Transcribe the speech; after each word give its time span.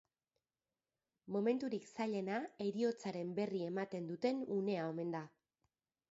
Momenturik 1.33 1.83
zailena 1.91 2.39
heriotzaren 2.65 3.35
berri 3.41 3.61
ematen 3.65 4.07
duten 4.13 4.41
unea 4.59 4.87
omen 4.95 5.13
da. 5.17 5.21